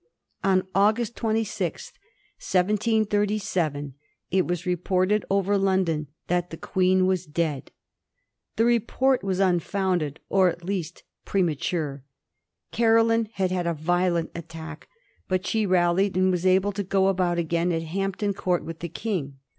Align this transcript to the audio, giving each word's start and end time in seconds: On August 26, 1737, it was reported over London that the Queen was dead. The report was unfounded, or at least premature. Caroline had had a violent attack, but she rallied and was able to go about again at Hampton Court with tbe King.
On 0.43 0.65
August 0.73 1.15
26, 1.17 1.91
1737, 2.39 3.93
it 4.31 4.47
was 4.47 4.65
reported 4.65 5.23
over 5.29 5.59
London 5.59 6.07
that 6.25 6.49
the 6.49 6.57
Queen 6.57 7.05
was 7.05 7.27
dead. 7.27 7.69
The 8.55 8.65
report 8.65 9.23
was 9.23 9.39
unfounded, 9.39 10.19
or 10.27 10.49
at 10.49 10.63
least 10.63 11.03
premature. 11.23 12.03
Caroline 12.71 13.29
had 13.33 13.51
had 13.51 13.67
a 13.67 13.75
violent 13.75 14.31
attack, 14.33 14.87
but 15.27 15.45
she 15.45 15.67
rallied 15.67 16.17
and 16.17 16.31
was 16.31 16.47
able 16.47 16.71
to 16.71 16.83
go 16.83 17.05
about 17.05 17.37
again 17.37 17.71
at 17.71 17.83
Hampton 17.83 18.33
Court 18.33 18.65
with 18.65 18.79
tbe 18.79 18.95
King. 18.95 19.37